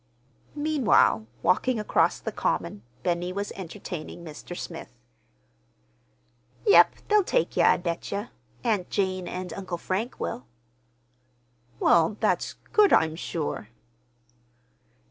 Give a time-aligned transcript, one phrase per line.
[0.55, 4.57] Meanwhile, walking across the common, Benny was entertaining Mr.
[4.57, 4.91] Smith.
[6.65, 10.47] "Yep, they'll take ye, I bet ye—Aunt Jane an' Uncle Frank will!"
[11.79, 13.67] "Well, that's good, I'm sure."